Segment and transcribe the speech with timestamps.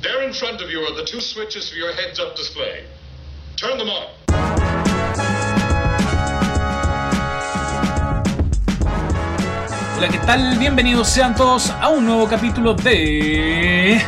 [0.00, 2.84] There in front of you are the two switches for your heads-up display.
[3.56, 4.06] Turn them on.
[9.96, 10.56] Hola, ¿qué tal?
[10.56, 14.00] Bienvenidos sean todos a un nuevo capítulo de...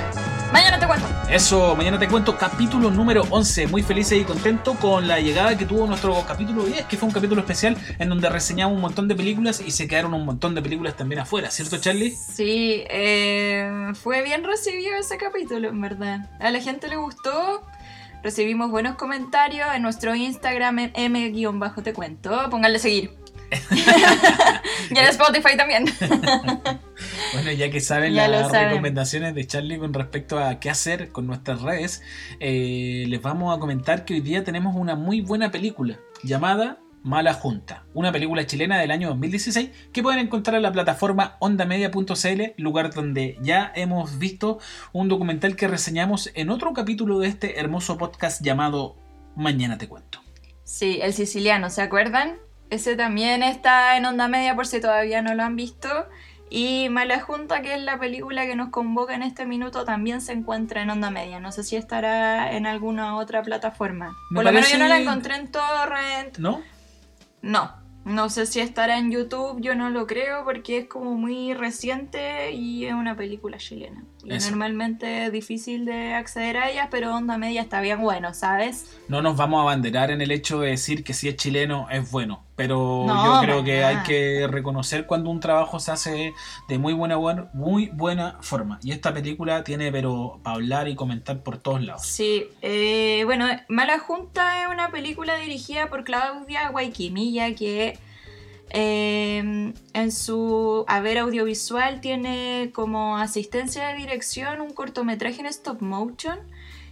[0.52, 1.19] Mañana te cuento.
[1.30, 3.68] Eso, mañana te cuento capítulo número 11.
[3.68, 7.14] Muy feliz y contento con la llegada que tuvo nuestro capítulo 10, que fue un
[7.14, 10.62] capítulo especial en donde reseñamos un montón de películas y se quedaron un montón de
[10.62, 12.10] películas también afuera, ¿cierto Charlie?
[12.10, 16.28] Sí, eh, fue bien recibido ese capítulo, en verdad.
[16.40, 17.64] A la gente le gustó.
[18.24, 22.50] Recibimos buenos comentarios en nuestro Instagram m-te cuento.
[22.50, 23.19] Pónganle seguir.
[24.90, 25.84] y en Spotify también.
[27.32, 28.70] bueno, ya que saben Ya las saben.
[28.70, 32.02] recomendaciones de Charlie con respecto a qué hacer con nuestras redes,
[32.38, 37.32] eh, les vamos a comentar que hoy día tenemos una muy buena película llamada Mala
[37.32, 42.92] Junta, una película chilena del año 2016 que pueden encontrar en la plataforma ondamedia.cl, lugar
[42.92, 44.58] donde ya hemos visto
[44.92, 48.96] un documental que reseñamos en otro capítulo de este hermoso podcast llamado
[49.34, 50.20] Mañana te cuento.
[50.64, 52.36] Sí, el siciliano, ¿se acuerdan?
[52.70, 55.88] Ese también está en Onda Media por si todavía no lo han visto.
[56.48, 60.32] Y Mala Junta, que es la película que nos convoca en este minuto, también se
[60.32, 61.38] encuentra en Onda Media.
[61.38, 64.16] No sé si estará en alguna otra plataforma.
[64.30, 66.38] Me Por lo menos yo no la encontré en Torrent.
[66.38, 66.62] ¿No?
[67.42, 67.72] No,
[68.04, 72.52] no sé si estará en YouTube, yo no lo creo porque es como muy reciente
[72.52, 74.04] y es una película chilena.
[74.22, 74.50] Y Eso.
[74.50, 78.98] normalmente es difícil de acceder a ellas, pero Onda Media está bien bueno, ¿sabes?
[79.08, 82.10] No nos vamos a abanderar en el hecho de decir que si es chileno es
[82.10, 86.32] bueno, pero No, yo creo que hay que reconocer cuando un trabajo se hace
[86.68, 88.78] de muy buena, buen- muy buena forma.
[88.82, 92.02] Y esta película tiene pero para hablar y comentar por todos lados.
[92.06, 97.98] Sí, eh, bueno, Mala Junta es una película dirigida por Claudia Guayquimilla que
[98.70, 106.38] eh, en su haber audiovisual tiene como asistencia de dirección un cortometraje en stop motion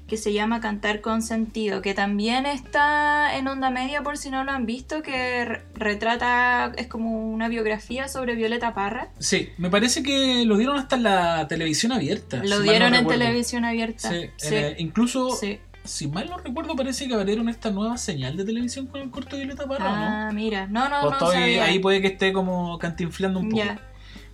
[0.06, 4.42] que se llama Cantar con Sentido, que también está en onda media por si no
[4.42, 9.08] lo han visto, que re- retrata, es como una biografía sobre Violeta Parra.
[9.18, 12.38] Sí, me parece que lo dieron hasta en la televisión abierta.
[12.42, 14.08] Lo si dieron no en televisión abierta.
[14.11, 15.58] Sí, eh, incluso, sí.
[15.88, 19.36] Si mal no recuerdo, parece que abrieron esta nueva señal de televisión con el corto
[19.36, 19.96] de Violeta Parra, ¿no?
[20.28, 20.66] Ah, mira.
[20.68, 21.64] No, no, O no estoy- sabía.
[21.64, 23.62] ahí puede que esté como cantinflando un poco.
[23.64, 23.80] Ya.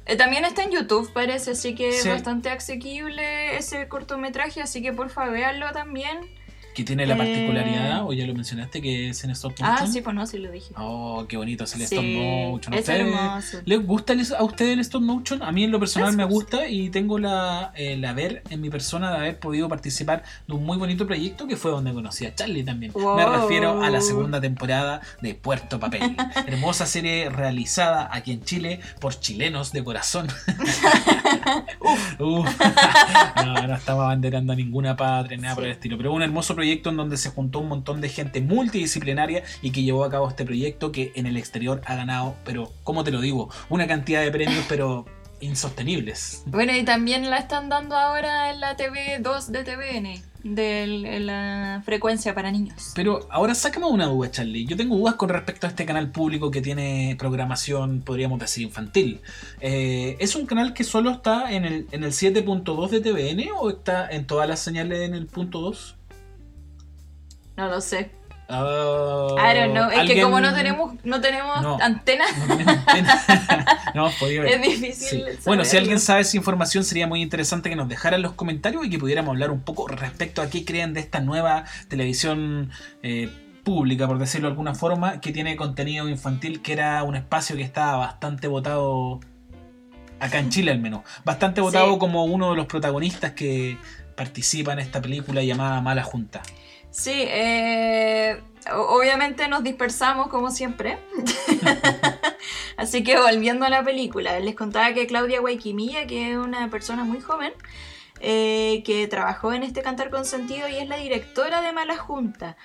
[0.06, 2.08] Eh, también está en YouTube, parece, así que Sí.
[2.08, 6.18] es bastante asequible ese cortometraje, así que porfa véanlo también.
[6.74, 9.68] Que tiene la Eh, particularidad, o ya lo mencionaste, que es en stop motion.
[9.70, 10.74] Ah, sí, pues no, sí lo dije.
[10.76, 12.74] Oh, qué bonito es el Sí, stop motion.
[12.74, 13.58] ¿A es hermoso.
[13.64, 15.42] ¿Les gusta el- a ustedes el stop motion?
[15.44, 18.70] A mí en lo personal Es me gusta y tengo la, el haber en mi
[18.70, 22.34] persona de haber podido participar de un muy bonito proyecto que fue donde conocí a
[22.34, 22.92] Charlie también.
[22.96, 23.42] Me Wow.
[23.42, 26.16] refiero a la segunda temporada de Puerto Papel.
[26.48, 30.26] Hermosa serie realizada aquí en Chile por chilenos de corazón.
[32.18, 32.58] Uf.
[33.44, 35.68] No, no estamos abanderando a ninguna patria, nada por Sí.
[35.68, 35.96] el estilo.
[35.96, 39.82] Pero un hermoso proyecto en donde se juntó un montón de gente multidisciplinaria y que
[39.82, 43.20] llevó a cabo este proyecto que en el exterior ha ganado, pero, ¿cómo te lo
[43.20, 43.50] digo?
[43.68, 45.04] Una cantidad de premios, pero
[45.40, 46.42] insostenibles.
[46.46, 52.34] Bueno, y también la están dando ahora en la TV2 de TVN, de la frecuencia
[52.34, 52.92] para niños.
[52.94, 54.66] Pero ahora sácame una duda, Charlie.
[54.66, 59.20] Yo tengo dudas con respecto a este canal público que tiene programación, podríamos decir, infantil.
[59.60, 63.70] Eh, ¿Es un canal que solo está en el, en el 7.2 de TVN o
[63.70, 65.96] está en todas las señales en el punto 2?
[67.56, 68.10] No lo sé.
[68.46, 69.84] Ah, I don't know.
[69.88, 71.78] Es que ¿alguien- como no tenemos, no tenemos No.
[71.80, 73.22] antena, No tenemos antena.
[73.94, 74.52] no, podía ver.
[74.54, 75.24] es difícil.
[75.30, 75.38] Sí.
[75.46, 78.84] Bueno, si alguien sabe esa información, sería muy interesante que nos dejara en los comentarios
[78.84, 82.70] y que pudiéramos hablar un poco respecto a qué creen de esta nueva televisión
[83.02, 83.30] eh,
[83.64, 87.62] pública, por decirlo de alguna forma, que tiene contenido infantil, que era un espacio que
[87.62, 89.20] estaba bastante votado,
[90.20, 91.98] acá en Chile al menos, bastante votado Sí.
[91.98, 93.78] como uno de los protagonistas que
[94.16, 96.42] participa en esta película llamada Mala Junta.
[96.94, 98.40] Sí, eh,
[98.72, 100.96] obviamente nos dispersamos como siempre.
[102.76, 107.02] Así que volviendo a la película, les contaba que Claudia Guayquimilla, que es una persona
[107.02, 107.52] muy joven,
[108.20, 112.56] eh, que trabajó en este Cantar con Sentido y es la directora de Mala Junta,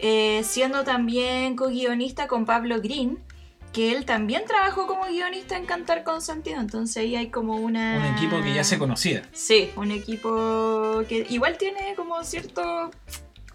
[0.00, 3.20] eh, siendo también co-guionista con Pablo Green,
[3.72, 7.96] que él también trabajó como guionista en Cantar con Sentido, entonces ahí hay como una...
[7.96, 9.22] Un equipo que ya se conocía.
[9.32, 12.90] Sí, un equipo que igual tiene como cierto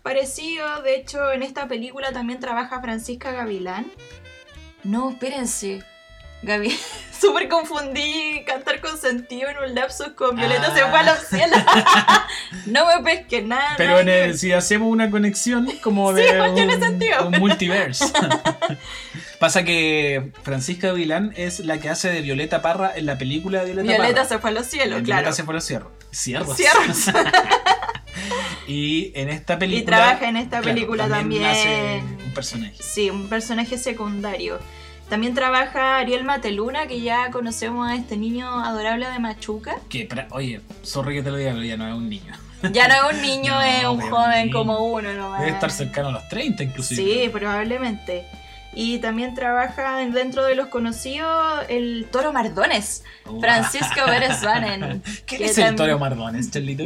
[0.02, 0.82] parecido.
[0.84, 3.86] De hecho, en esta película también trabaja Francisca Gavilán.
[4.84, 5.84] No, espérense.
[6.44, 6.70] Gaby,
[7.20, 10.76] súper confundí cantar con sentido en un lapsus con Violeta Ah.
[10.76, 11.60] se fue a los cielos.
[12.68, 13.74] no me pesque nada.
[13.76, 17.28] Pero en el- si hacemos una conexión como de tiene un, sentido.
[17.28, 18.06] un multiverse.
[19.40, 23.66] Pasa que Francisca Vilán es la que hace de Violeta Parra en la película de
[23.74, 24.30] Violeta, Violeta Parra.
[24.30, 25.22] se fue a los cielos, En claro.
[25.22, 25.92] Violeta se fue a los cierros.
[26.12, 26.56] Cierros.
[26.56, 27.06] Cierros.
[28.68, 29.82] Y en esta película.
[29.82, 31.46] Y trabaja en esta claro, película también.
[31.46, 32.76] hace un personaje.
[32.80, 34.60] Sí, un personaje secundario.
[35.10, 39.78] También trabaja Ariel Mateluna, que ya conocemos a este niño adorable de Machuca.
[39.88, 42.34] Que, oye, sorry que te lo diga, pero ya no es un niño.
[42.74, 45.40] Ya no es un niño, No, es un joven como uno nomás.
[45.40, 47.02] Debe estar cercano a los 30 inclusive.
[47.02, 48.26] Sí, probablemente.
[48.80, 53.42] Y también trabaja en- dentro de los conocidos el Toro Mardones, Wow.
[53.42, 55.02] Francisco Pérez Vanen.
[55.26, 56.84] ¿Quién que es el Toro Mardones, Charlito?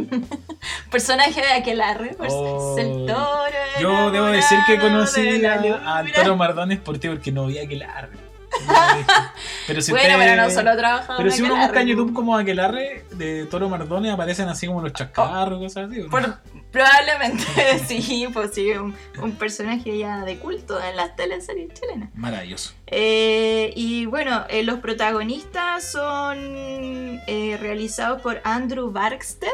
[0.89, 2.75] Personaje de Aquelarre, Oh.
[2.79, 3.57] es el toro.
[3.81, 6.11] Yo debo decir que conocí de al.
[6.13, 8.30] Toro Mardones por ti porque no vi Aquelarre.
[9.67, 12.35] Pero si bueno, usted- pero no solo trabaja Pero si uno busca en YouTube como
[12.37, 16.01] Aquelarre de Toro Mardones aparecen así como los chascarros, cosas así.
[16.01, 16.09] ¿o no?
[16.09, 16.37] Por-
[16.71, 17.43] probablemente
[17.87, 22.09] sí, pues sí, un, un personaje ya de culto en las teleseries chilenas.
[22.15, 22.73] Maravilloso.
[22.87, 26.37] Eh, y bueno, eh, los protagonistas son
[27.27, 29.47] eh, realizados por Andrew Barksted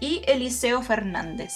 [0.00, 1.52] y Eliseo Fernández.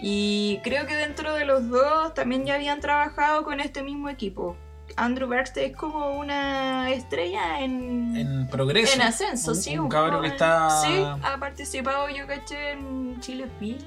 [0.00, 4.56] Y creo que dentro de los dos también ya habían trabajado con este mismo equipo.
[4.96, 8.94] Andrew Barksted es como una estrella en, En progreso.
[8.94, 9.78] en ascenso, Un- sí.
[9.78, 13.84] un cabro que está- Sí, ha participado, yo caché, en Chile Films,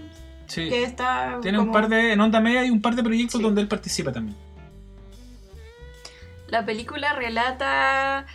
[0.47, 0.67] Sí.
[0.69, 2.13] que está Tiene un par de.
[2.13, 3.43] En Onda Media hay un par de proyectos Sí.
[3.43, 4.35] donde él participa también.
[6.47, 8.25] La película relata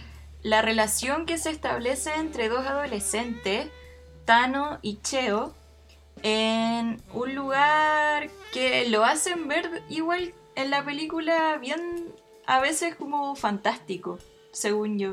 [0.43, 3.69] la relación que se establece entre dos adolescentes,
[4.25, 5.55] Tano y Cheo,
[6.23, 12.12] en un lugar que lo hacen ver igual en la película bien
[12.53, 14.19] a veces como fantástico,
[14.51, 15.13] según yo,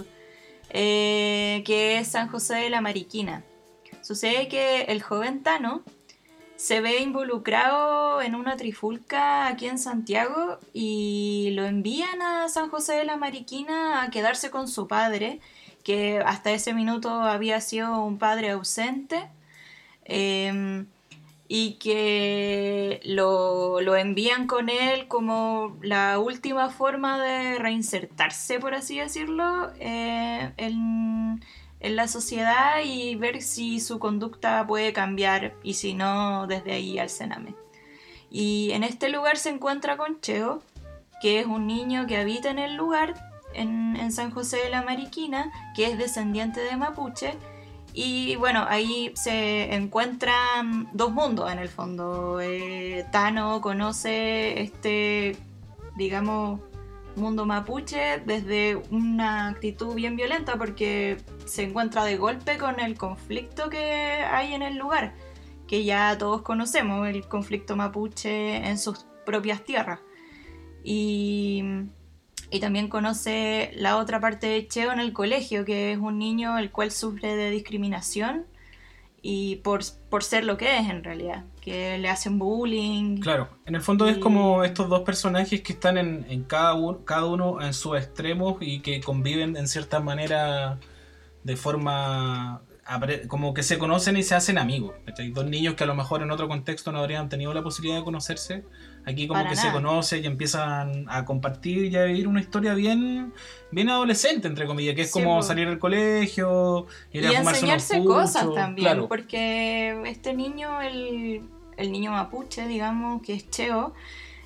[0.72, 3.46] eh, que es San José de la Mariquina.
[4.02, 5.84] Sucede que el joven Tano
[6.58, 12.96] se ve involucrado en una trifulca aquí en Santiago y lo envían a San José
[12.96, 15.40] de la Mariquina a quedarse con su padre,
[15.86, 19.30] que hasta ese minuto había sido un padre ausente.
[20.04, 20.84] eh,
[21.52, 29.00] y que lo, lo envían con él como la última forma de reinsertarse, por así
[29.00, 31.44] decirlo, eh, en,
[31.80, 37.00] en la sociedad y ver si su conducta puede cambiar y si no, desde ahí
[37.00, 37.56] al cename.
[38.30, 40.62] Y en este lugar se encuentra con Cheo,
[41.20, 43.16] que es un niño que habita en el lugar,
[43.56, 47.34] en, en San José de la Mariquina, que es descendiente de mapuche.
[47.94, 52.40] Y bueno, ahí se encuentran dos mundos en el fondo.
[52.42, 55.36] Eh, Tano conoce este,
[55.98, 56.60] digamos,
[57.16, 63.70] mundo mapuche desde una actitud bien violenta porque se encuentra de golpe con el conflicto
[63.70, 65.14] que hay en el lugar,
[65.68, 70.00] que ya todos conocemos, el conflicto mapuche en sus propias tierras.
[70.84, 71.64] Y,
[72.52, 76.58] y también conoce la otra parte de Cheo en el colegio, que es un niño
[76.58, 78.46] el cual sufre de discriminación
[79.22, 83.20] y por, por ser lo que es en realidad, que le hacen bullying.
[83.20, 87.04] Claro, en el fondo es como estos dos personajes que están en, en cada, uno,
[87.06, 90.80] cada uno en sus extremos y que conviven en cierta manera
[91.44, 92.62] de forma
[93.28, 94.96] como que se conocen y se hacen amigos.
[95.34, 98.04] Dos niños que a lo mejor en otro contexto no habrían tenido la posibilidad de
[98.04, 98.64] conocerse,
[99.10, 99.74] aquí como Para que se nada.
[99.74, 103.34] conocen y empiezan a compartir y a vivir una historia bien,
[103.72, 105.44] bien adolescente, entre comillas, que es Sí, como po.
[105.44, 109.08] salir del colegio, ir y a fumarse unos enseñarse cosas también, claro.
[109.08, 111.42] porque este niño, el,
[111.78, 113.94] el niño mapuche, digamos, que es Cheo,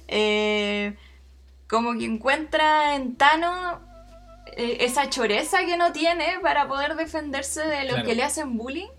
[0.08, 0.96] eh,
[1.68, 3.80] como que encuentra en Tano
[4.58, 8.06] eh, esa choreza que no tiene para poder defenderse de Claro.
[8.08, 8.90] que le hacen bullying,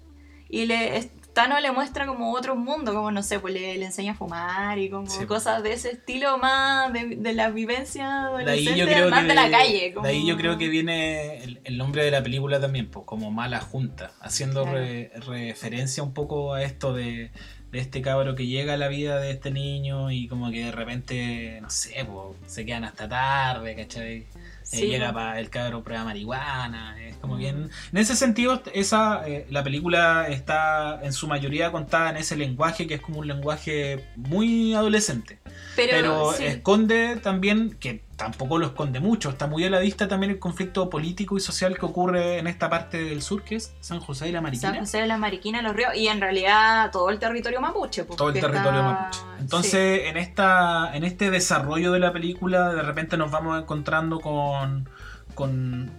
[0.48, 4.12] y le, Tano le muestra como otro mundo, como no sé, pues le, le enseña
[4.12, 5.26] a fumar y como Sí.
[5.26, 9.94] cosas de ese estilo más de, de la vivencia adolescente, más que de la calle.
[10.00, 13.30] de ahí yo creo que viene el, el nombre de la película también, pues, como
[13.32, 14.78] Mala Junta, haciendo Claro.
[14.78, 17.30] re- referencia un poco a esto de,
[17.72, 20.72] de este cabro que llega a la vida de este niño y como que de
[20.72, 24.26] repente, no sé, pues, se quedan hasta tarde, ¿cachai?
[24.72, 27.38] Eh, llega para el cabro prueba marihuana, es como Mm.
[27.38, 27.70] bien...
[27.92, 32.86] En ese sentido, esa eh, la película está en su mayoría contada en ese lenguaje
[32.86, 35.38] que es como un lenguaje muy adolescente
[35.76, 36.44] pero, pero sí.
[36.44, 40.88] esconde también, que tampoco lo esconde mucho, está muy a la vista también el conflicto
[40.88, 44.32] político y social que ocurre en esta parte del sur, que es San José de
[44.32, 44.70] la Mariquina.
[44.72, 48.04] San José de la Mariquina, Los Ríos, y en realidad todo el territorio mapuche.
[48.04, 49.20] pues, Todo el territorio está- mapuche.
[49.40, 54.88] Entonces, en esta en este desarrollo de la película, de repente nos vamos encontrando con,
[55.34, 55.90] con,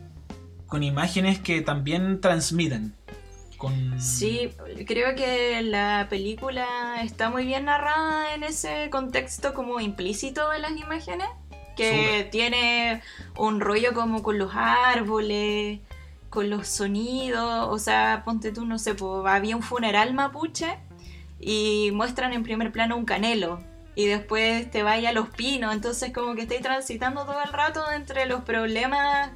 [0.67, 2.95] con imágenes que también transmiten.
[3.57, 4.01] Con...
[4.01, 4.51] Sí,
[4.86, 10.72] creo que la película está muy bien narrada en ese contexto como implícito de las
[10.72, 11.27] imágenes,
[11.75, 13.01] que tiene
[13.38, 15.79] un rollo como con los árboles,
[16.29, 20.77] con los sonidos, o sea, ponte tú, no sé, po, había un funeral mapuche
[21.39, 23.62] y muestran en primer plano un canelo
[23.96, 27.89] y después te vaya a los pinos, entonces como que estoy transitando todo el rato
[27.91, 29.32] entre los problemas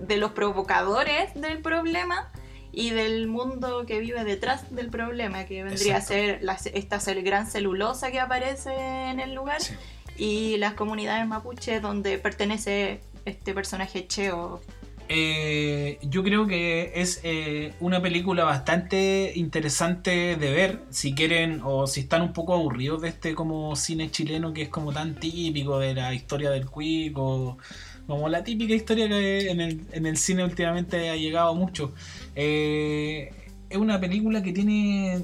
[0.00, 2.30] de los provocadores del problema
[2.70, 6.14] y del mundo que vive detrás del problema, que vendría Exacto.
[6.14, 8.72] a ser la- esta gran celulosa que aparece
[9.10, 9.74] en el lugar Sí.
[10.16, 14.60] Y las comunidades mapuche donde pertenece este personaje Cheo.
[15.08, 21.86] Eh, yo creo que es eh, una película bastante interesante de ver si quieren o
[21.86, 25.78] si están un poco aburridos de este como cine chileno que es como tan típico
[25.78, 27.58] de la historia del cuico
[28.06, 31.92] como la típica historia que en el, en el cine últimamente ha llegado mucho
[32.34, 33.30] Eh,
[33.68, 35.20] es una película que tiene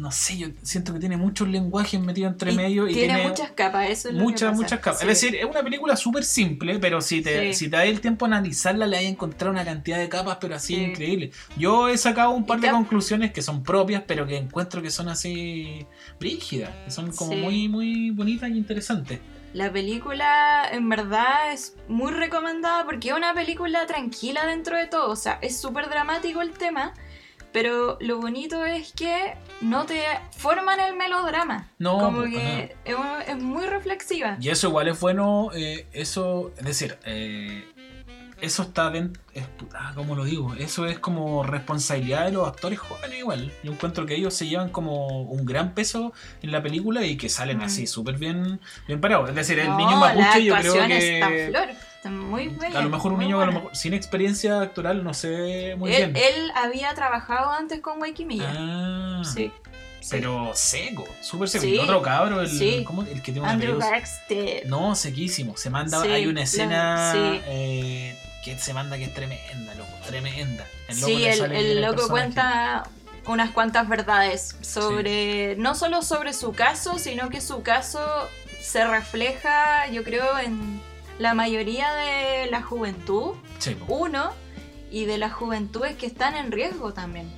[0.00, 3.28] no sé yo siento que tiene muchos lenguajes metidos entre Y medio y tiene, tiene
[3.28, 4.62] muchas capas, eso es lo que Muchas, pasa.
[4.62, 5.00] muchas capas.
[5.00, 5.06] Sí.
[5.06, 7.64] Es decir, es una película súper simple, pero si te, Sí.
[7.64, 10.38] si te da el tiempo a analizarla, le hay a encontrar una cantidad de capas,
[10.40, 10.82] pero así Sí.
[10.82, 11.30] increíble.
[11.56, 15.08] Yo he sacado un par de conclusiones que son propias, pero que encuentro que son
[15.08, 15.86] así
[16.20, 19.20] brígidas, que son como muy, muy bonitas y interesantes.
[19.54, 25.10] La película en verdad es muy recomendada porque es una película tranquila dentro de todo.
[25.10, 26.92] O sea, es súper dramático el tema,
[27.52, 30.02] pero lo bonito es que no te
[30.36, 31.68] forman el melodrama.
[31.78, 34.36] No, Como que es, es muy reflexiva.
[34.40, 37.64] Y eso igual es bueno, eh, eso, es decir, eh,
[38.40, 39.20] eso está dentro,
[39.74, 40.54] ah, ¿cómo lo digo?
[40.54, 43.52] Eso es como responsabilidad de los actores jóvenes igual.
[43.64, 46.12] Yo encuentro que ellos se llevan como un gran peso
[46.42, 47.62] en la película y que salen Mm.
[47.62, 49.30] así súper bien, bien parados.
[49.30, 51.14] Es decir, el niño mapuche yo creo que...
[51.18, 51.68] está flor.
[52.10, 52.78] Muy bella.
[52.78, 53.60] A lo mejor un niño a lo buena.
[53.60, 56.24] mejor sin experiencia actoral no sé muy él, bien.
[56.24, 58.52] él había trabajado antes con Waikimilla.
[58.56, 59.52] Ah, sí.
[60.10, 61.64] Pero seco, súper seco.
[61.64, 62.82] Sí, Y otro cabro, el, sí.
[62.86, 63.02] ¿cómo?
[63.02, 64.64] el que tiene una Andrew Garstead.
[64.64, 65.56] No, sequísimo.
[65.56, 67.12] Se manda, Sí, hay una escena
[67.46, 70.64] eh, que se manda que es tremenda, loco, tremenda.
[70.88, 72.84] El loco Sí, el, loco cuenta
[73.26, 78.00] unas cuantas verdades sobre, no solo sobre su caso, sino que su caso
[78.62, 80.80] se refleja, yo creo, en
[81.18, 84.30] la mayoría de la juventud, Sí, uno,
[84.90, 87.30] y de las juventudes que están en riesgo también.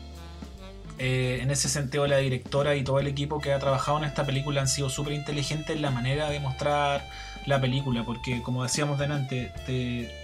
[0.99, 4.25] Eh, en ese sentido, la directora y todo el equipo que ha trabajado en esta
[4.27, 7.09] película han sido súper inteligentes en la manera de mostrar
[7.47, 10.15] la película, porque como decíamos delante, te,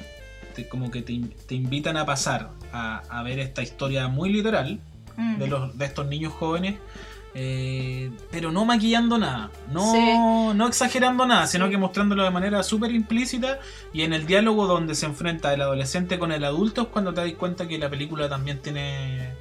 [0.55, 4.81] te- como que te, te invitan a pasar a, a ver esta historia muy literal
[5.19, 5.39] Mm.
[5.39, 6.75] de, los, de estos niños jóvenes,
[7.39, 10.57] eh, pero no maquillando nada, no, Sí.
[10.57, 11.73] no exagerando nada, sino Sí.
[11.73, 13.59] que mostrándolo de manera súper implícita
[13.93, 17.21] y en el diálogo donde se enfrenta el adolescente con el adulto es cuando te
[17.21, 19.35] das cuenta que la película también tiene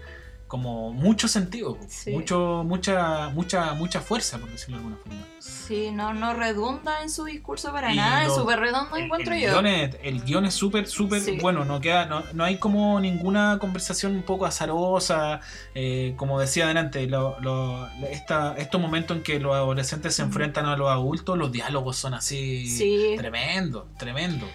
[0.56, 2.12] como mucho sentido, Sí.
[2.12, 5.26] mucho, mucha, mucha, mucha fuerza, por decirlo de alguna forma.
[5.40, 9.34] Sí, no, no redunda en su discurso para Y nada, es súper redondo El, encuentro
[9.34, 9.50] el yo.
[9.52, 11.38] guion es- el guion es súper, súper Sí.
[11.42, 11.66] bueno.
[11.66, 15.42] No, queda, no, no hay como ninguna conversación un poco azarosa.
[15.78, 20.66] eh, como decía adelante, lo- lo- esta- estos momentos en que los adolescentes se enfrentan
[20.68, 23.16] a los adultos, los diálogos son así Sí.
[23.18, 24.48] tremendo, tremendo.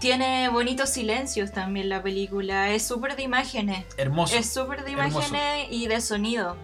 [0.00, 3.84] Tiene bonitos silencios también la película, es súper de imágenes.
[3.96, 4.36] Hermoso.
[4.36, 5.18] Es súper de Hermoso.
[5.18, 6.56] imágenes y de sonido.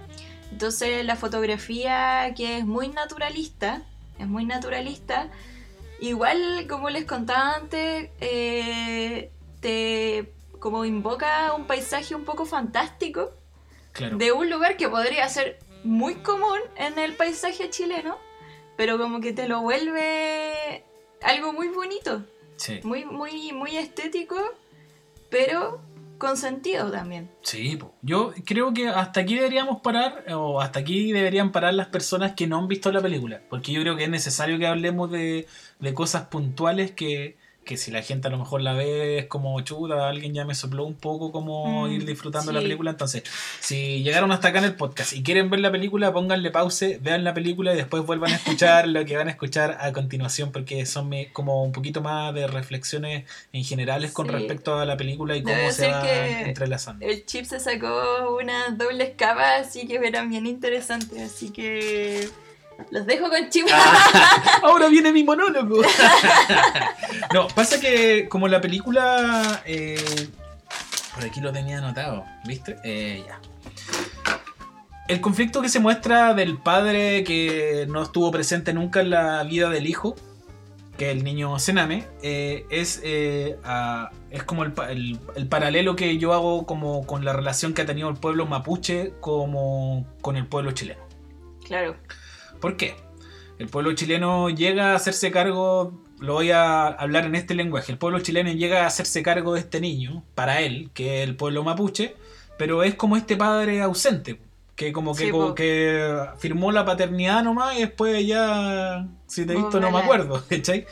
[0.52, 3.82] Entonces la fotografía que es muy naturalista,
[4.18, 5.30] es muy naturalista.
[6.00, 13.32] Igual, como les contaba antes, eh, te como invoca un paisaje un poco fantástico
[13.92, 14.16] claro.
[14.16, 18.16] de un lugar que podría ser muy común en el paisaje chileno,
[18.76, 20.84] pero como que te lo vuelve
[21.22, 22.24] algo muy bonito,
[22.56, 24.36] Sí, muy, muy, muy estético,
[25.30, 25.80] pero
[26.18, 27.28] con sentido también.
[27.42, 27.92] sí, po.
[28.00, 32.46] yo creo que hasta aquí deberíamos parar, o hasta aquí deberían parar las personas que
[32.46, 35.46] no han visto la película, porque yo creo que es necesario que hablemos de,
[35.80, 39.60] de cosas puntuales que, que si la gente a lo mejor la ve es como
[39.62, 43.22] chuta, alguien ya me sopló un poco como Mm, ir disfrutando la película, entonces
[43.60, 47.24] si llegaron hasta acá en el podcast y quieren ver la película, pónganle pause, vean
[47.24, 50.86] la película y después vuelvan a escuchar lo que van a escuchar a continuación, porque
[50.86, 54.32] son como un poquito más de reflexiones en generales con Sí.
[54.32, 57.04] respecto a la película y cómo Debe se va entrelazando.
[57.06, 62.28] El chip se sacó unas dobles capas, así que eran bien interesantes, así que
[62.90, 63.66] los dejo con chip.
[63.72, 65.82] Ah, ahora viene mi monólogo.
[67.34, 69.62] no, pasa que como la película...
[69.66, 70.28] eh,
[71.14, 72.76] por aquí lo tenía anotado, ¿viste?
[72.84, 73.40] Eh, ya.
[75.06, 79.68] El conflicto que se muestra del padre que no estuvo presente nunca en la vida
[79.68, 80.16] del hijo,
[80.98, 85.46] que es el niño Sename, eh, es, eh, a- es como el, pa- el- el
[85.46, 90.06] paralelo que yo hago como con la relación que ha tenido el pueblo mapuche como
[90.22, 91.02] con el pueblo chileno.
[91.66, 91.96] Claro.
[92.64, 92.94] ¿Por qué?
[93.58, 97.98] El pueblo chileno llega a hacerse cargo, lo voy a hablar en este lenguaje, el
[97.98, 101.62] pueblo chileno llega a hacerse cargo de este niño, para él, que es el pueblo
[101.62, 102.16] mapuche,
[102.56, 104.40] pero es como este padre ausente,
[104.76, 109.52] Que como que, Sí, como que firmó la paternidad nomás y después ya, si te
[109.52, 110.86] he visto, no me acuerdo, ¿cachai?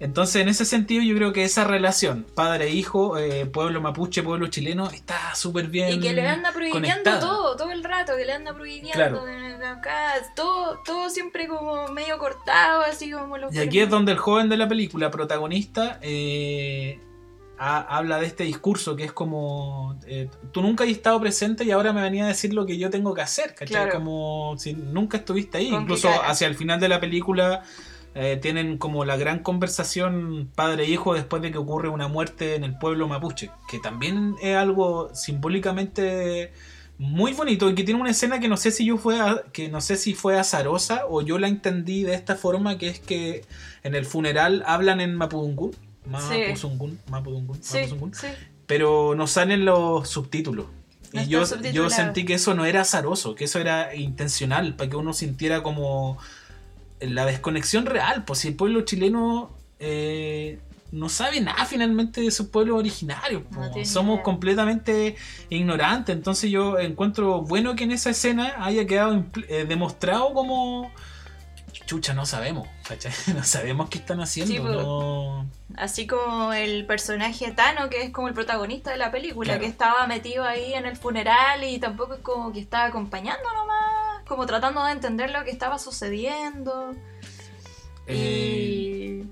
[0.00, 4.88] Entonces, en ese sentido, yo creo que esa relación, padre-hijo, eh, pueblo mapuche, pueblo chileno,
[4.90, 5.94] está súper bien.
[5.94, 9.26] Y que le anda prohibiendo todo, todo el rato, que le anda prohibiendo Claro.
[9.26, 14.12] eh, acá, todo, todo siempre como medio cortado, así como los Y aquí es donde
[14.12, 17.00] el joven de la película, protagonista, eh,
[17.58, 21.72] ha- habla de este discurso que es como, eh, tú nunca has estado presente y
[21.72, 23.66] ahora me venía a decir lo que yo tengo que hacer, ¿cachai?
[23.66, 23.94] Claro.
[23.94, 25.70] Como si nunca estuviste ahí.
[25.70, 27.64] ¿Con qué Incluso hacia el final de la película
[28.14, 32.76] eh, tienen como la gran conversación padre-hijo después de que ocurre una muerte en el
[32.78, 36.52] pueblo mapuche, que también es algo simbólicamente
[36.98, 39.68] muy bonito y que tiene una escena que no sé si yo fue a- que
[39.68, 43.44] no sé si fue azarosa o yo la entendí de esta forma que es que
[43.84, 45.16] en el funeral hablan en Sí,
[46.10, 46.98] mapuzungun,
[48.14, 48.26] sí.
[48.66, 50.66] pero no salen los subtítulos.
[51.12, 54.90] No y yo, yo sentí que eso no era azaroso, que eso era intencional, para
[54.90, 56.18] que uno sintiera como
[57.00, 58.24] la desconexión real.
[58.24, 60.58] Pues si el pueblo chileno eh,
[60.90, 64.22] no sabe nada finalmente de su pueblo originario, No somos idea.
[64.24, 65.16] completamente
[65.50, 66.16] ignorantes.
[66.16, 70.90] Entonces yo encuentro bueno que en esa escena haya quedado eh, demostrado como...
[71.86, 73.12] Chucha, no sabemos, ¿cachai?
[73.34, 74.52] No sabemos qué están haciendo.
[74.54, 74.72] Sí, pues.
[74.74, 75.46] no...
[75.76, 79.60] Así como el personaje Tano, que es como el protagonista de la película, Claro.
[79.60, 83.97] que estaba metido ahí en el funeral y tampoco es como que estaba acompañando nomás,
[84.28, 86.94] como tratando de entender lo que estaba sucediendo.
[88.06, 89.28] Eh, Y.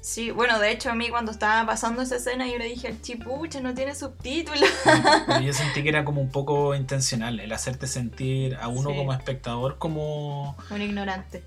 [0.00, 3.00] Sí, bueno, de hecho a mí cuando estaba pasando esa escena yo le dije al
[3.00, 4.68] chipucha, no tiene subtítulos.
[5.44, 8.96] Yo sentí que era como un poco intencional el hacerte sentir a uno Sí.
[8.96, 11.44] como espectador como Un ignorante.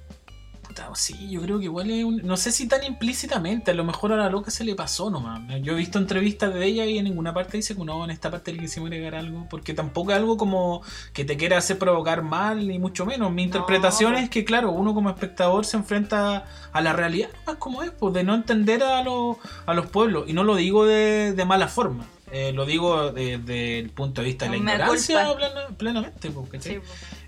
[0.83, 3.83] Puta, sí yo creo que igual es un- no sé si tan implícitamente a lo
[3.83, 5.41] mejor a la loca se le pasó nomás.
[5.61, 8.29] Yo he visto entrevistas de ella y en ninguna parte dice que no en esta
[8.29, 10.81] parte le quisimos agregar algo porque tampoco es algo como
[11.13, 13.31] que te quiera hacer provocar mal ni mucho menos.
[13.31, 17.83] Mi interpretación es que claro uno como espectador se enfrenta a la realidad más como
[17.83, 20.25] es pues de no entender a los a los pueblos.
[20.27, 24.25] Y no lo digo de, de mala forma eh, lo digo desde el punto de
[24.27, 26.73] vista de la ignorancia plena- plenamente pues, ¿cachai?
[26.73, 26.85] Sí, po.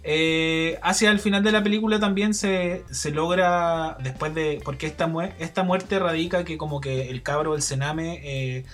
[0.09, 4.61] Eh, hacia el final de la película también se, se logra, después de.
[4.63, 8.21] Porque esta, mue- esta muerte radica que, como que el cabro del Sename.
[8.23, 8.65] eh,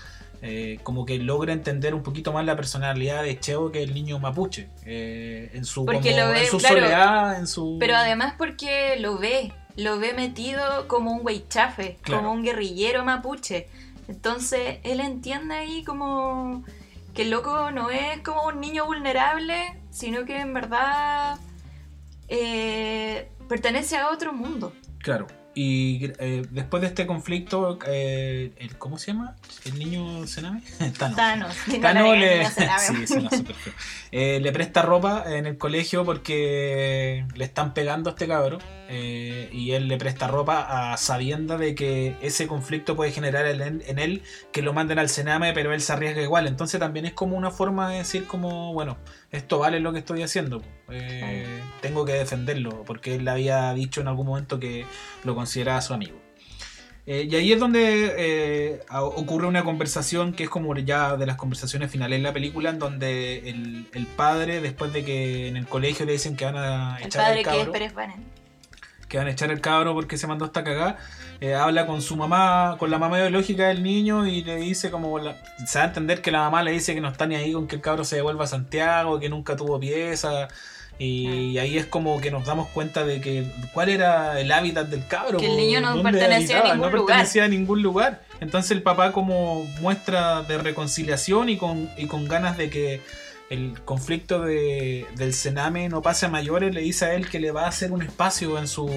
[0.46, 4.20] eh, como que logra entender un poquito más la personalidad de Cheo que el niño
[4.20, 4.68] mapuche.
[4.86, 6.76] eh, en su, como- ve, en su claro.
[6.76, 7.78] soledad, en su.
[7.80, 12.24] Pero además porque lo ve, lo ve metido como un weichafe, Claro.
[12.24, 13.68] como un guerrillero mapuche.
[14.10, 16.64] Entonces él entiende ahí como
[17.16, 19.56] que el loco no es como un niño vulnerable,
[19.94, 21.38] sino que en verdad
[22.28, 24.74] eh, pertenece a otro mundo.
[25.00, 25.28] Claro.
[25.56, 29.36] Y eh, después de este conflicto, eh, el, ¿cómo se llama?
[29.66, 30.64] ¿El niño Sename?
[30.98, 31.16] Thanos.
[31.16, 31.56] Thanos.
[31.80, 32.46] nada, le,
[33.08, 33.46] sí.
[34.12, 38.58] Eh, le presta ropa en el colegio porque le están pegando a este cabro
[38.90, 43.82] eh, y él le presta ropa a sabienda de que ese conflicto puede generar en,
[43.86, 46.48] en él que lo manden al Sename pero él se arriesga igual.
[46.48, 48.98] Entonces también es como una forma de decir como bueno
[49.32, 54.02] esto vale lo que estoy haciendo eh, tengo que defenderlo porque él le había dicho
[54.02, 54.86] en algún momento que
[55.24, 56.20] lo consideraba su amigo.
[57.06, 61.92] Eh, y ahí es donde ocurre una conversación que es como ya de las conversaciones
[61.92, 66.06] finales de la película, en donde el, el padre, después de que en el colegio
[66.06, 68.43] le dicen que van a El echar padre al que es cabro, Pérez Bannon.
[69.14, 70.98] Que van a echar al cabro porque se mandó esta cagada,
[71.40, 75.20] eh, habla con su mamá, con la mamá biológica del niño y le dice como,
[75.20, 77.54] la- se da a entender que la mamá le dice que no está ni ahí
[77.54, 80.48] con que el cabro se devuelva a Santiago, que nunca tuvo pieza.
[80.98, 85.06] Y ahí es como que nos damos cuenta de que cuál era el hábitat del
[85.08, 85.38] cabro.
[85.38, 87.06] Que el niño no pertenecía a ningún no lugar.
[87.06, 88.22] pertenecía a ningún lugar.
[88.40, 93.02] Entonces el papá como muestra de reconciliación y con, y con ganas de que
[93.50, 97.52] el conflicto de, del Sename no pase a mayores, le dice a él que le
[97.52, 98.90] va a hacer un espacio en su,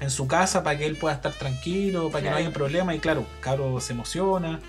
[0.00, 2.94] en su casa para que él pueda estar tranquilo, para que no haya problema.
[2.94, 4.60] Y claro, cabro se emociona.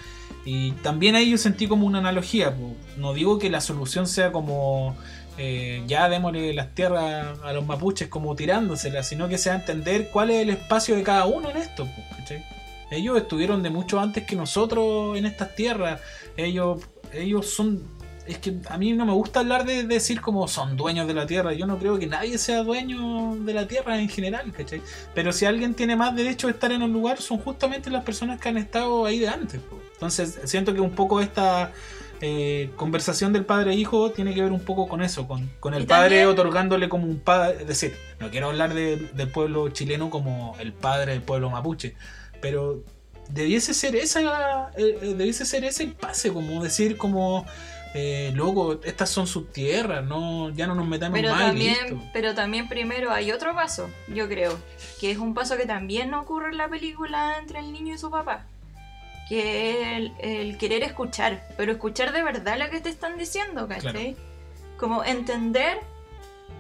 [0.46, 2.56] Y también ahí yo sentí como una analogía.
[2.98, 4.96] No digo que la solución sea como
[5.38, 10.30] eh, ya démosle las tierras a los mapuches como tirándoselas, sino que sea entender cuál
[10.30, 11.88] es el espacio de cada uno en esto.
[12.92, 16.00] Ellos estuvieron de mucho antes que nosotros en estas tierras.
[16.38, 17.84] Ellos, ellos son.
[18.28, 21.28] Es que a mí no me gusta hablar de decir como son dueños de la
[21.28, 21.54] tierra.
[21.54, 24.82] Yo no creo que nadie sea dueño de la tierra en general, ¿cachai?
[25.14, 28.40] Pero si alguien tiene más derecho a estar en un lugar, son justamente las personas
[28.40, 29.62] que han estado ahí de antes.
[29.62, 29.80] po.
[29.94, 31.72] Entonces, siento que un poco esta
[32.22, 35.74] eh, conversación del padre e hijo tiene que ver un poco con eso, con, con
[35.74, 37.58] el padre también- otorgándole como un padre.
[37.62, 41.94] Es decir, no quiero hablar de- del pueblo chileno como el padre del pueblo mapuche,
[42.42, 42.82] pero
[43.30, 47.46] debiese ser esa eh, eh, debiese ser ese el pase, como decir, como
[47.98, 51.78] eh, loco, estas son sus tierras, no, ya no nos metamos Pero más y también,
[51.92, 52.02] listo.
[52.12, 54.60] pero también primero hay otro paso, yo creo,
[55.00, 58.12] que es un paso que también ocurre en la película entre el niño y su
[58.12, 58.46] papá,
[59.30, 63.66] que es el, el querer escuchar, pero escuchar de verdad lo que te están diciendo,
[63.68, 64.18] ¿cachai?
[64.78, 65.78] Como entender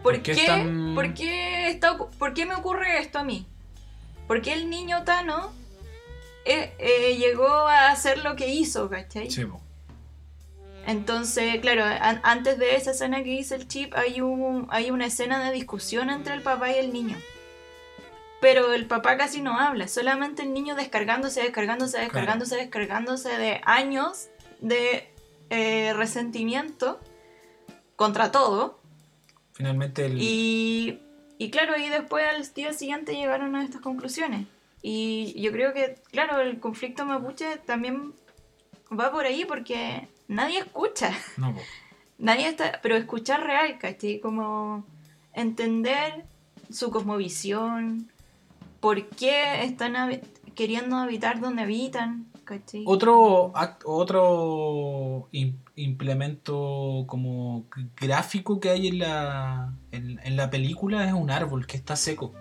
[0.02, 3.46] por, ¿Por qué qué, están- por, qué está por qué me ocurre esto a mí,
[4.28, 5.52] por qué el niño Tano
[6.46, 9.30] eh, eh, llegó a hacer lo que hizo, ¿cachai?
[9.30, 9.60] Sí, po.
[10.88, 15.08] Entonces, claro, an- antes de esa escena que dice el chip, hay, un, hay una
[15.08, 17.18] escena de discusión entre el papá y el niño.
[18.42, 24.28] Pero el papá casi no habla, solamente el niño descargándose, descargándose, descargándose, descargándose de años
[24.60, 25.10] de
[25.50, 27.00] eh, resentimiento
[27.96, 28.80] contra todo.
[29.54, 30.22] Finalmente el...
[30.22, 31.00] Y,
[31.40, 34.46] y claro, y después al día siguiente llegaron a estas conclusiones.
[34.84, 38.14] Y yo creo que, claro, el conflicto mapuche también
[38.92, 41.12] va por ahí porque nadie escucha.
[41.38, 41.62] No, po.
[42.18, 44.20] Nadie está, pero escuchar real, ¿cachai?
[44.20, 44.86] Como
[45.34, 46.26] entender
[46.70, 48.10] su cosmovisión,
[48.80, 50.22] por qué están
[50.56, 52.84] queriendo habitar donde habitan, ¿cachai?
[52.86, 53.52] Otro,
[53.84, 57.66] otro im- implemento como
[58.00, 62.34] gráfico que hay en la, en, en la película es un árbol que está seco.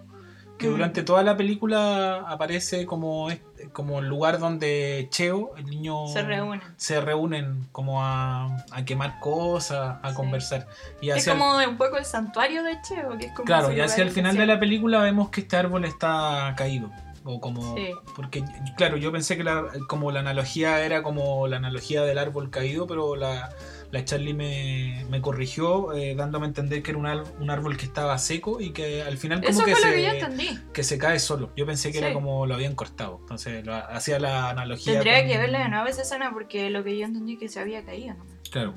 [0.64, 0.72] Que Mm.
[0.72, 3.40] durante toda la película aparece como, es-
[3.72, 6.62] como el lugar donde Cheo, el niño, Se reúnen.
[6.76, 10.16] se reúnen como a, a quemar cosas, a Sí.
[10.16, 10.66] conversar.
[11.00, 13.80] Y Es el- como un poco el santuario de Cheo, que es como Claro, y
[13.80, 16.90] hacia el final de la película vemos que este árbol está caído.
[17.26, 17.74] O como.
[17.74, 17.88] Sí.
[18.16, 18.44] Porque,
[18.76, 22.86] claro, yo pensé que la, como la analogía era como la analogía del árbol caído,
[22.86, 23.48] pero la,
[23.94, 27.06] la Charlie me, me corrigió, eh, dándome a entender que era un,
[27.50, 31.20] árbol que estaba seco y que al final como Eso que se, que se cae
[31.20, 31.52] solo.
[31.56, 33.18] Yo pensé que era como lo habían cortado.
[33.20, 34.94] Entonces lo- hacía la analogía.
[34.94, 37.48] Tendría con- que verla de nuevo esa escena porque lo que yo entendí es que
[37.48, 38.14] se había caído.
[38.14, 38.24] ¿no?
[38.50, 38.74] Claro.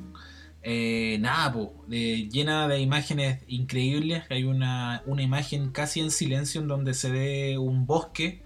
[0.62, 4.23] Eh, nada, po, eh, llena de imágenes increíbles.
[4.30, 8.43] Hay una, una imagen casi en silencio en donde se ve un bosque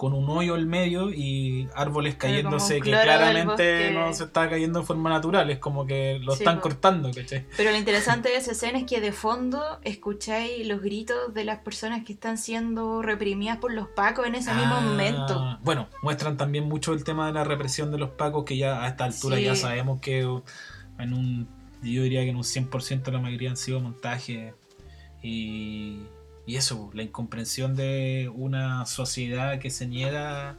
[0.00, 4.86] con un hoyo al medio y árboles cayéndose que claramente no se está cayendo de
[4.86, 5.50] forma natural.
[5.50, 6.62] Es como que lo Sí, están po.
[6.62, 7.44] cortando, ¿cachai?
[7.54, 11.58] Pero lo interesante de esa escena es que de fondo escucháis los gritos de las
[11.58, 15.58] personas que están siendo reprimidas por los pacos en ese mismo Ah, momento.
[15.62, 18.88] Bueno, muestran también mucho el tema de la represión de los pacos, que ya a
[18.88, 19.44] esta altura Sí.
[19.44, 21.46] ya sabemos que en un,
[21.82, 24.54] yo diría que en un 100% la mayoría han sido montajes.
[25.22, 25.98] Y,
[26.50, 30.56] y eso, la incomprensión de una sociedad que se niega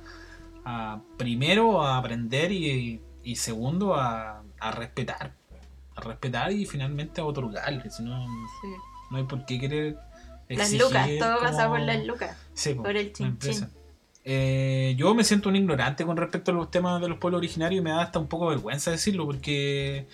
[0.64, 5.34] a, primero a aprender y, y segundo a, a respetar.
[5.96, 7.92] A respetar y finalmente a otorgar.
[7.92, 8.26] Si no,
[8.62, 8.68] Sí.
[9.10, 9.98] no hay por qué querer.
[10.48, 12.38] Las lucas, todo pasa por las lucas.
[12.54, 13.38] Sí, po, Por el chin.
[14.24, 17.82] Eh, yo me siento un ignorante con respecto a los temas de los pueblos originarios
[17.82, 20.08] y me da hasta un poco vergüenza decirlo porque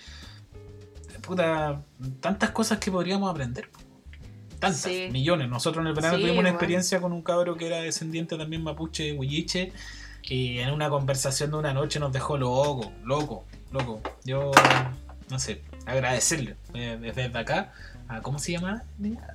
[1.20, 1.82] puta,
[2.20, 3.68] tantas cosas que podríamos aprender.
[4.60, 5.08] Tantas, Sí.
[5.12, 5.48] millones.
[5.48, 8.62] Nosotros en el verano Sí, tuvimos una experiencia con un cabro que era descendiente también
[8.62, 9.72] mapuche huilliche
[10.22, 14.00] y en una conversación de una noche nos dejó loco, loco, loco.
[14.24, 14.50] Yo,
[15.30, 17.72] no sé, agradecerle eh, desde acá.
[18.08, 18.84] a- ¿Cómo se llama?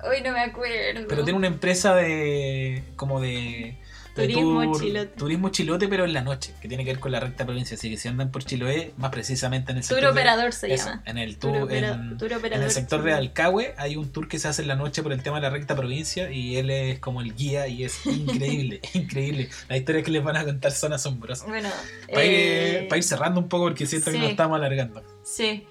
[0.04, 1.06] Hoy no me acuerdo.
[1.08, 2.82] Pero tiene una empresa de.
[2.96, 3.76] como de.
[4.14, 5.06] Turismo chilote.
[5.16, 7.76] Turismo chilote, pero en la noche, que tiene que ver con la recta provincia.
[7.76, 10.14] Así que si andan por Chiloé, más precisamente en el Tour sector.
[10.14, 11.02] de- operador se eso, llama.
[11.04, 11.72] En el Tour, tour.
[11.72, 15.02] en, tour el sector de Alcahue hay un tour que se hace en la noche
[15.02, 18.06] por el tema de la recta provincia y él es como el guía y es
[18.06, 19.48] increíble, increíble.
[19.68, 21.48] Las historias que les van a contar son asombrosas.
[21.48, 21.68] Bueno,
[22.08, 25.02] Para, eh, ir, para ir cerrando un poco porque siento que nos estamos alargando.
[25.24, 25.66] Sí.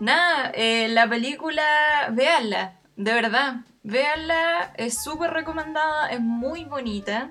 [0.00, 1.64] Nada, eh, la película,
[2.12, 3.56] véanla, de verdad.
[3.82, 7.30] Véanla, es súper recomendada, es muy bonita.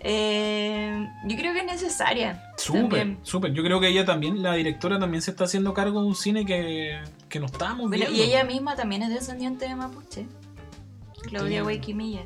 [0.00, 2.42] Eh, yo creo que es necesaria.
[2.56, 3.52] Súper, súper.
[3.52, 6.44] Yo creo que ella también, la directora también se está haciendo cargo de un cine
[6.46, 8.10] que, que no estábamos viendo.
[8.10, 10.26] y ella misma también es descendiente de Mapuche.
[11.22, 12.24] Claudia Guayquimilla.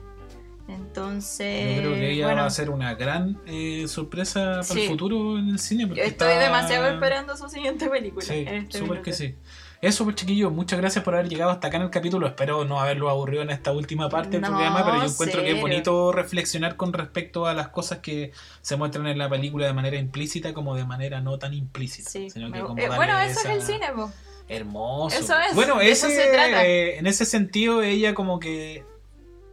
[0.68, 4.82] Entonces, Yo creo que ella bueno, va a ser una gran eh, sorpresa para Sí.
[4.82, 5.86] el futuro en el cine.
[5.86, 8.24] Porque estoy está- demasiado esperando su siguiente película.
[8.24, 9.34] Sí, este súper que sí.
[9.82, 12.28] Eso, pues chiquillos, muchas gracias por haber llegado hasta acá en el capítulo.
[12.28, 15.60] Espero no haberlo aburrido en esta última parte del programa, pero yo encuentro que es
[15.60, 19.96] bonito reflexionar con respecto a las cosas que se muestran en la película de manera
[19.96, 22.08] implícita como de manera no tan implícita.
[22.08, 24.12] Sí, sino me- que como eh, bueno, eso esa- es el cine, po.
[24.48, 25.16] Hermoso.
[25.18, 26.64] Eso es, Bueno, eso se trata.
[26.64, 28.84] eh, en ese sentido, ella como que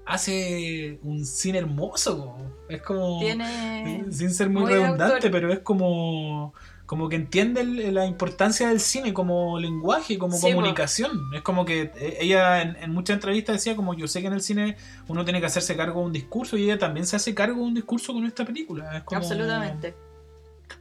[0.05, 2.35] hace un cine hermoso.
[2.69, 3.19] Es como.
[3.19, 4.05] Tiene.
[4.11, 5.31] Sin ser muy, redundante, autor.
[5.31, 6.53] pero es como.
[6.89, 10.53] Como que entiende la importancia del cine como lenguaje, como Sí, po.
[10.55, 11.11] comunicación.
[11.35, 14.33] Es como que eh, ella en, en muchas entrevistas decía como yo sé que en
[14.33, 14.75] el cine
[15.07, 17.67] uno tiene que hacerse cargo de un discurso y ella también se hace cargo de
[17.67, 18.97] un discurso con esta película.
[18.97, 19.93] Es como- Absolutamente.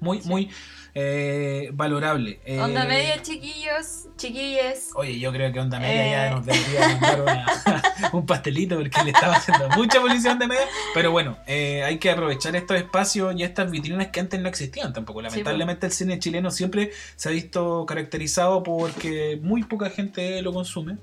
[0.00, 0.48] Muy, muy
[0.94, 2.40] eh, valorable.
[2.44, 4.90] Eh, Onda media, chiquillos, chiquilles.
[4.94, 6.10] Oye, yo creo que Onda Media Eh.
[6.10, 7.46] ya nos debería mandar una-
[8.12, 10.66] un pastelito porque le estaba haciendo mucha publicidad de media.
[10.94, 14.92] Pero bueno, eh, hay que aprovechar estos espacios y estas vitrinas que antes no existían
[14.92, 15.22] tampoco.
[15.22, 20.96] Lamentablemente el cine chileno siempre se ha visto caracterizado porque muy poca gente lo consume.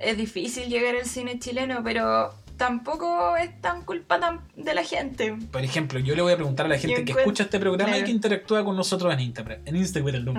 [0.00, 5.34] Es difícil llegar al cine chileno, pero tampoco es tan culpa tan de la gente.
[5.50, 8.04] Por ejemplo, yo le voy a preguntar a la gente que escucha este programa y
[8.04, 9.60] que interactúa con nosotros en Instagram.
[9.64, 10.34] En Instagram.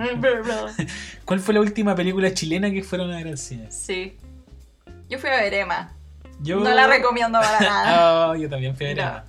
[0.76, 0.86] sí.
[1.24, 3.68] ¿Cuál fue la última película chilena que fueron a ver al cine?
[5.08, 5.92] Yo fui a ver Emma.
[6.42, 6.60] Yo...
[6.60, 8.30] No la recomiendo para nada.
[8.30, 9.24] Ah, yo también fui a ver Emma.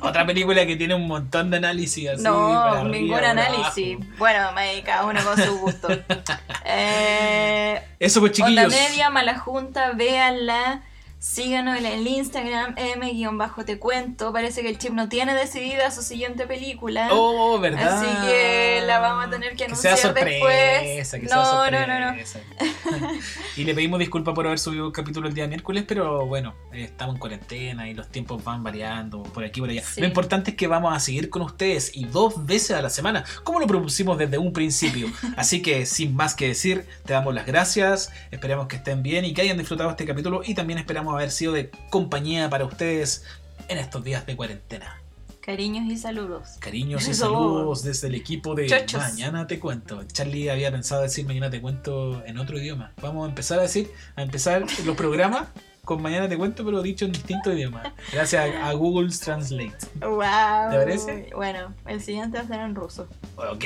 [0.00, 2.22] Otra película que tiene un montón de análisis así.
[2.22, 3.98] no, ningún análisis.
[4.18, 5.88] Bueno, me cada uno con su gusto.
[6.64, 8.72] eh, Eso pues Onda chiquillos.
[8.72, 10.84] Media, Mala Junta, véanla.
[11.20, 14.32] Síganos en el Instagram, m-te cuento.
[14.32, 17.10] Parece que el chip no tiene decidida su siguiente película.
[17.12, 18.02] Oh, verdad.
[18.02, 21.10] Así que la vamos a tener que Que sea anunciar sorpresa, después.
[21.10, 22.26] que no, sea no, no, no.
[22.26, 22.40] sorpresa.
[23.58, 26.84] y le pedimos disculpas por haber subido un capítulo el día miércoles, pero bueno, eh,
[26.84, 29.82] estamos en cuarentena y los tiempos van variando por aquí y por allá.
[29.84, 30.00] Sí.
[30.00, 33.26] Lo importante es que vamos a seguir con ustedes y dos veces a la semana,
[33.44, 35.08] como lo propusimos desde un principio.
[35.36, 39.34] Así que sin más que decir, te damos las gracias, esperamos que estén bien y
[39.34, 43.24] que hayan disfrutado este capítulo y también esperamos haber sido de compañía para ustedes
[43.68, 44.96] en estos días de cuarentena.
[45.40, 46.50] Cariños y saludos.
[46.60, 47.82] Cariños y Saludos.
[47.82, 49.00] desde el equipo de Chochos.
[49.00, 50.04] Mañana te cuento.
[50.04, 52.92] Charlie había pensado decir Mañana te cuento en otro idioma.
[53.00, 55.48] Vamos a empezar a decir, a empezar los programas
[55.84, 57.94] con Mañana te cuento, pero dicho en distinto idioma.
[58.12, 59.74] Gracias a, a Google Translate.
[60.00, 60.70] Wow.
[60.70, 61.30] ¿Te parece?
[61.34, 63.08] Bueno, el siguiente va a ser en ruso.
[63.36, 63.64] Ok.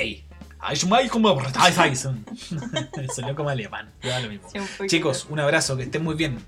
[1.11, 1.41] Como-
[3.15, 3.91] Salió como alemán.
[4.03, 4.49] Ya lo mismo.
[4.51, 4.87] Sí, un poquito.
[4.87, 6.39] Chicos, un abrazo, que estén muy bien.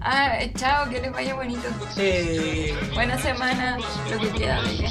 [0.00, 1.68] Ah, chao, que les vaya bonito.
[1.96, 3.78] Eh, Buena semana,
[4.10, 4.90] lo que queda de ella.